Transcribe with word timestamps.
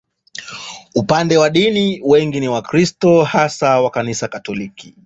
Upande 0.95 1.37
wa 1.37 1.49
dini, 1.49 2.01
wengi 2.03 2.39
ni 2.39 2.47
Wakristo, 2.47 3.23
hasa 3.23 3.81
wa 3.81 3.89
Kanisa 3.89 4.27
Katoliki. 4.27 4.95